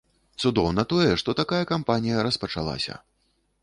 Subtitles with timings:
[0.43, 3.03] Цудоўна тое, што такая кампанія распачалася.